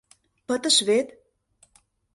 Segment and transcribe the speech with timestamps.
[0.47, 1.07] Пытыш вет?!